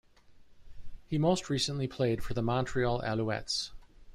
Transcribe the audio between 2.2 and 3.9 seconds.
for the Montreal Alouettes.